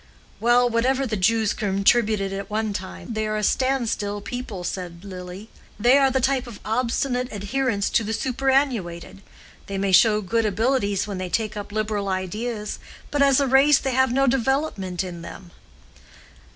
"Well, 0.39 0.67
whatever 0.67 1.05
the 1.05 1.15
Jews 1.15 1.53
contributed 1.53 2.33
at 2.33 2.49
one 2.49 2.73
time, 2.73 3.13
they 3.13 3.27
are 3.27 3.37
a 3.37 3.43
stand 3.43 3.87
still 3.87 4.19
people," 4.19 4.63
said 4.63 5.05
Lily. 5.05 5.49
"They 5.79 5.95
are 5.99 6.09
the 6.09 6.19
type 6.19 6.47
of 6.47 6.59
obstinate 6.65 7.27
adherence 7.31 7.87
to 7.91 8.03
the 8.03 8.11
superannuated. 8.11 9.21
They 9.67 9.77
may 9.77 9.91
show 9.91 10.19
good 10.21 10.47
abilities 10.47 11.05
when 11.05 11.19
they 11.19 11.29
take 11.29 11.55
up 11.55 11.71
liberal 11.71 12.09
ideas, 12.09 12.79
but 13.11 13.21
as 13.21 13.39
a 13.39 13.45
race 13.45 13.77
they 13.77 13.93
have 13.93 14.11
no 14.11 14.25
development 14.25 15.03
in 15.03 15.21
them." 15.21 15.51